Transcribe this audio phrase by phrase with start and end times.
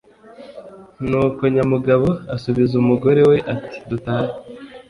[1.09, 4.31] ni uko nyamugabo asubiza umugore we ati"dutahe